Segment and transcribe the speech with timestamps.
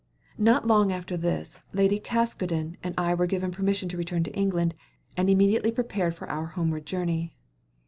[0.39, 4.73] Not long after this Lady Caskoden and I were given permission to return to England,
[5.15, 7.35] and immediately prepared for our homeward journey.